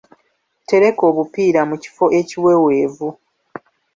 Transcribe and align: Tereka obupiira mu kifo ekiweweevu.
Tereka 0.69 1.01
obupiira 1.11 1.61
mu 1.69 1.75
kifo 1.83 2.05
ekiweweevu. 2.19 3.09